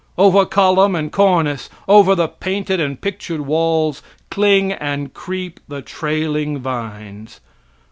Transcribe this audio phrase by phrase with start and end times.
[0.17, 6.57] Over column and cornice; over the painted and pictured walls, cling and creep the trailing
[6.57, 7.39] vines.